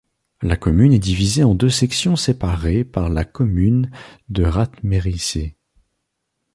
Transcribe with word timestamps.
La 0.41 0.55
commune 0.57 0.93
est 0.93 0.97
divisée 0.97 1.43
en 1.43 1.53
deux 1.53 1.69
sections 1.69 2.15
séparées 2.15 2.83
par 2.83 3.07
la 3.07 3.23
commune 3.23 3.91
de 4.29 4.43
Ratměřice. 4.43 5.37